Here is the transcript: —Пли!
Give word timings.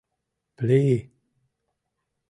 —Пли! 0.57 0.81